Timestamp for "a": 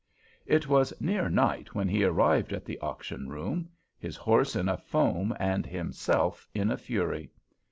4.67-4.75, 6.71-6.77